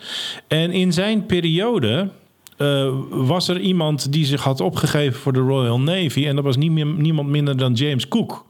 [0.47, 2.09] En in zijn periode
[2.57, 6.27] eh, was er iemand die zich had opgegeven voor de Royal Navy.
[6.27, 8.45] En dat was niet meer, niemand minder dan James Cook.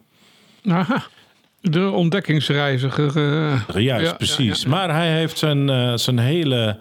[0.68, 1.04] Aha.
[1.62, 3.18] De ontdekkingsreiziger.
[3.18, 3.84] eh.
[3.84, 4.62] Juist, Ja, precies.
[4.62, 4.76] ja, ja.
[4.76, 6.80] Maar hij heeft zijn, eh, zijn hele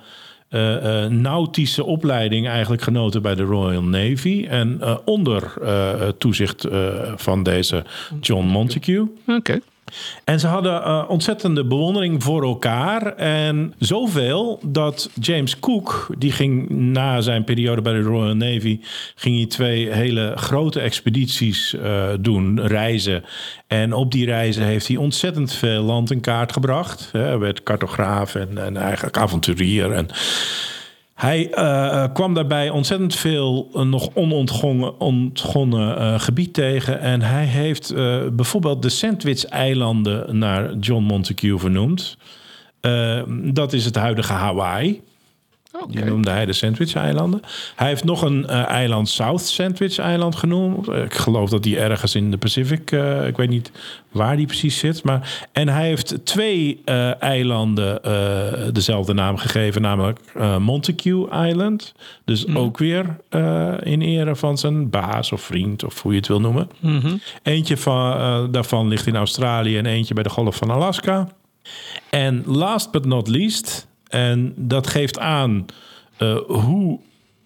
[0.48, 4.46] eh, nautische opleiding eigenlijk genoten bij de Royal Navy.
[4.48, 5.52] En onder
[6.18, 6.66] toezicht
[7.16, 7.84] van deze
[8.20, 9.08] John Montague.
[9.26, 9.60] Oké.
[10.25, 13.14] En ze hadden eh, ontzettende bewondering voor elkaar.
[13.16, 18.81] En zoveel dat James Cook, die ging na zijn periode bij de Royal Navy,
[19.14, 23.25] ging hij twee hele grote expedities eh, doen, reizen.
[23.66, 27.09] En op die reizen heeft hij ontzettend veel land in kaart gebracht.
[27.12, 29.92] Hij werd cartograaf en, en eigenlijk avonturier.
[29.92, 30.09] En
[31.16, 37.00] hij eh, eh, kwam daarbij ontzettend veel eh, nog onontgonnen ontgonnen, gebied tegen.
[37.00, 37.94] En hij heeft
[38.33, 42.16] bijvoorbeeld de Sandwich-eilanden naar John Montague vernoemd.
[43.52, 45.02] Dat is het huidige Hawaii.
[45.88, 46.10] Die Oké.
[46.10, 47.40] noemde hij de Sandwich-eilanden.
[47.76, 50.88] Hij heeft nog een eh, eiland South Sandwich-eiland genoemd.
[50.88, 53.70] Ik geloof dat die ergens in de Pacific, eh, ik weet niet
[54.10, 55.04] waar die precies zit.
[55.04, 57.74] Maar, en hij heeft twee eh, eilanden
[58.72, 60.20] dezelfde naam gegeven, namelijk
[60.58, 61.94] Montague Island.
[62.24, 63.16] Dus ook weer
[63.83, 66.70] in ere van zijn baas of vriend, of hoe je het wil noemen.
[67.42, 71.29] Eentje van, daarvan ligt in Australië en eentje bij de Golf van Alaska.
[72.10, 75.67] En last but not least, en dat geeft aan
[76.17, 76.98] eh, hoe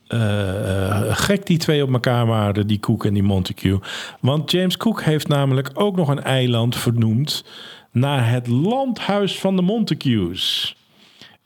[0.06, 3.80] eh, eh, gek die twee op elkaar waren, die Cook en die Montague.
[4.20, 7.44] Want James Cook heeft namelijk ook nog een eiland vernoemd
[7.92, 10.76] naar het landhuis van de Montagues.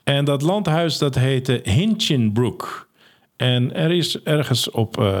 [0.03, 2.87] En dat landhuis dat heette Hinchinbrook.
[3.37, 5.13] En er is ergens op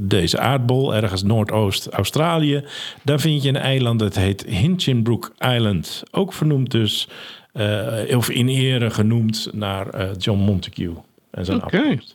[0.00, 2.64] deze aardbol, ergens Noordoost-Australië,
[3.04, 6.02] daar vind je een eiland dat heet Hinchinbrook Island.
[6.10, 7.08] Ook vernoemd dus,
[7.52, 10.94] eh, of in ere genoemd naar eh, John Montague
[11.30, 11.76] en zijn Oké.
[11.76, 12.14] afkomst.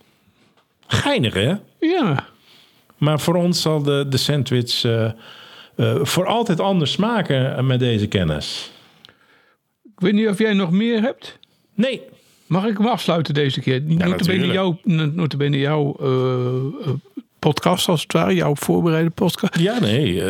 [0.88, 1.54] Geinig hè?
[1.80, 2.26] Ja.
[2.98, 5.12] Maar voor ons zal de, de sandwich eh,
[6.02, 8.72] voor altijd anders smaken met deze kennis.
[9.84, 11.40] Ik weet niet of jij nog meer hebt.
[11.74, 12.02] Nee.
[12.46, 13.84] Mag ik hem afsluiten deze keer?
[13.88, 15.96] Ja, notabene jouw, notabene jouw
[17.40, 18.34] podcast als het ware.
[18.34, 19.60] Jouw voorbereide podcast.
[19.60, 20.22] Ja, nee.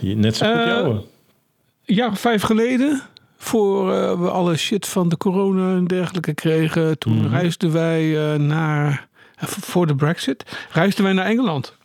[0.00, 0.94] net zo goed Eh, jou.
[0.94, 3.02] Een jaar of vijf geleden,
[3.38, 7.28] voor eh, we alle shit van de corona en dergelijke kregen, toen Mhm.
[7.34, 11.76] reisden wij eh, naar, eh, voor de brexit, reisden wij naar Engeland.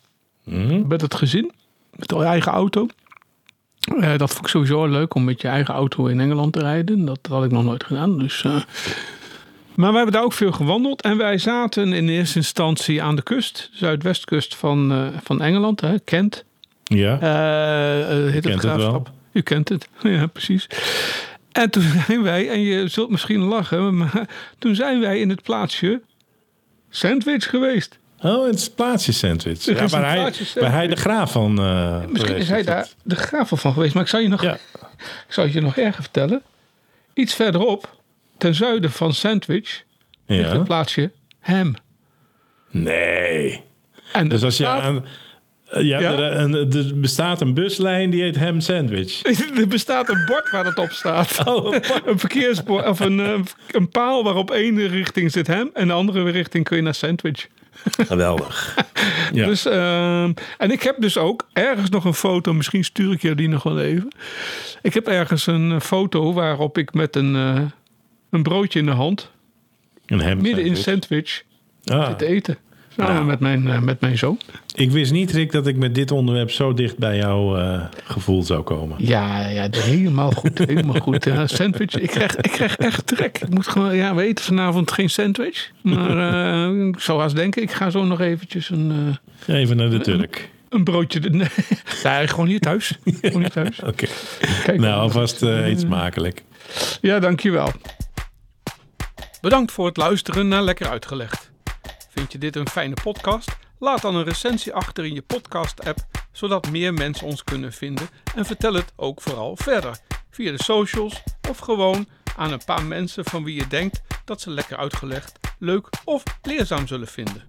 [0.43, 0.87] Mhm.
[0.87, 1.51] Met het gezin,
[1.95, 2.87] met de eigen auto.
[4.17, 7.05] Dat vond ik sowieso leuk om met je eigen auto in Engeland te rijden.
[7.05, 8.17] Dat, had ik nog nooit gedaan.
[8.19, 8.43] Dus.
[9.75, 11.01] Maar we hebben daar ook veel gewandeld.
[11.01, 16.45] En wij zaten in eerste instantie aan de kust, zuidwestkust van, van Engeland, hè, Kent.
[16.83, 17.19] Ja.
[17.19, 19.03] Eh, heet kent het wel.
[19.31, 20.67] U kent het, ja precies.
[21.53, 24.27] En toen zijn wij, en je zult misschien lachen, maar
[24.59, 26.01] toen zijn wij in het plaatsje
[26.89, 27.99] Sandwich geweest.
[28.21, 29.63] Oh, het is plaatsje sandwich.
[29.65, 30.53] Ja, waar, hij, sandwich.
[30.53, 34.03] waar hij de graaf van eh Misschien is hij daar de graaf van geweest, maar
[34.03, 34.53] ik zal je nog, Ja.
[35.27, 36.41] ik zal je nog erger vertellen.
[37.13, 37.97] Iets verderop,
[38.37, 39.83] ten zuiden van Sandwich,
[40.25, 40.63] ligt het Ja.
[40.63, 41.75] plaatsje Ham.
[42.71, 43.63] Nee.
[44.13, 45.05] En Dus als je aan...
[45.73, 46.11] Ja, Ja?
[46.11, 49.21] Er, een- er bestaat een buslijn die heet Ham Sandwich.
[49.59, 51.39] Er bestaat een bord waar het op staat.
[51.47, 53.39] Oh, een verkeersbord of een, eh,
[53.71, 57.47] een paal waarop één richting zit hem en de andere richting kun je naar Sandwich.
[58.07, 58.75] geweldig.
[59.33, 59.45] Ja.
[59.45, 63.35] Dus, ehm, en ik heb dus ook ergens nog een foto, misschien stuur ik je
[63.35, 64.07] die nog wel even.
[64.81, 67.61] Ik heb ergens een eh, foto waarop ik met een, eh,
[68.29, 69.31] een broodje in de hand,
[70.05, 71.43] een ham midden in sandwich.
[71.83, 72.57] Sandwich, Ah, zit te eten.
[72.97, 73.25] Samen Nou.
[73.25, 74.39] met, mijn, eh, met mijn zoon.
[74.75, 78.43] ik wist niet, Rick, dat ik met dit onderwerp zo dicht bij jouw eh, gevoel
[78.43, 78.97] zou komen.
[78.99, 80.57] Ja, ja, helemaal goed.
[80.57, 81.23] Helemaal goed.
[81.25, 81.95] Ja, sandwich.
[81.95, 83.37] Ik krijg, ik krijg echt trek.
[83.41, 85.71] Ik moet gewoon, ja, we eten vanavond geen sandwich.
[85.81, 86.17] Maar
[86.69, 89.17] eh, ik zou haast denken, ik ga zo nog eventjes een,
[89.47, 90.49] Even naar de Turk.
[90.69, 91.19] een broodje.
[91.19, 91.47] Nee,
[92.03, 92.99] nee, gewoon hier thuis.
[93.21, 93.79] Gewoon hier thuis.
[93.91, 94.05] Oké.
[94.63, 96.43] Kijk, Nou, alvast iets smakelijk.
[97.01, 97.71] Ja, dankjewel.
[99.41, 101.51] Bedankt voor het luisteren naar Lekker Uitgelegd.
[102.13, 103.57] Vind je dit een fijne podcast?
[103.79, 105.99] Laat dan een recensie achter in je podcast-app,
[106.31, 108.09] zodat meer mensen ons kunnen vinden.
[108.35, 109.97] En vertel het ook vooral verder,
[110.29, 114.49] via de socials of gewoon aan een paar mensen van wie je denkt dat ze
[114.49, 117.43] Lekker Uitgelegd leuk of leerzaam zullen vinden.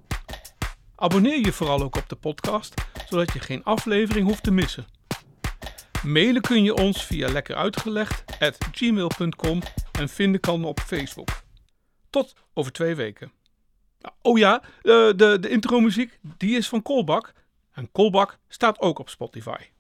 [0.97, 2.75] Abonneer je vooral ook op de podcast,
[3.09, 4.87] zodat je geen aflevering hoeft te missen.
[6.03, 9.63] Mailen kun je ons via lekkeruitgelegd@gmail.com
[9.93, 11.43] en vinden kan op Facebook.
[12.11, 13.33] Tot over twee weken.
[14.23, 17.33] Oh ja, de, de, de intro muziek die is van Kolbak.
[17.73, 19.74] En Kolbak staat ook op Spotify.